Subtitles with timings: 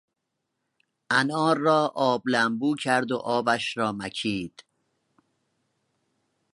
[1.09, 4.63] انار را آب لمبو کرد و آبش را مکید.